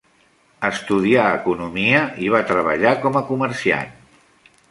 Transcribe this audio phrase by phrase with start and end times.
[0.69, 3.95] Estudià economia i va treballar com a comerciant.